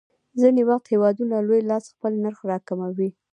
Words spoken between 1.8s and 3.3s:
خپل نرخ راکموي.